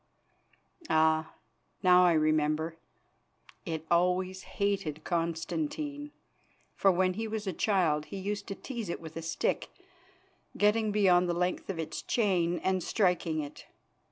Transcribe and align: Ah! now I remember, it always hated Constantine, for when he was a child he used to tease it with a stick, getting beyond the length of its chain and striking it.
Ah! 0.89 1.35
now 1.83 2.03
I 2.05 2.13
remember, 2.13 2.75
it 3.67 3.85
always 3.91 4.41
hated 4.57 5.03
Constantine, 5.03 6.09
for 6.73 6.89
when 6.91 7.13
he 7.13 7.27
was 7.27 7.45
a 7.45 7.53
child 7.53 8.05
he 8.05 8.17
used 8.17 8.47
to 8.47 8.55
tease 8.55 8.89
it 8.89 8.99
with 8.99 9.15
a 9.15 9.21
stick, 9.21 9.69
getting 10.57 10.91
beyond 10.91 11.29
the 11.29 11.35
length 11.35 11.69
of 11.69 11.77
its 11.77 12.01
chain 12.01 12.57
and 12.63 12.81
striking 12.81 13.41
it. 13.41 13.67